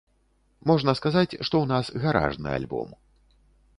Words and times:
Можна 0.71 0.95
сказаць, 1.01 1.29
што 1.45 1.55
ў 1.59 1.65
нас 1.75 1.85
гаражны 2.07 2.49
альбом. 2.61 2.89